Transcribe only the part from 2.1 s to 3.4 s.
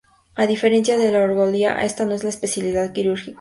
es una especialidad quirúrgica.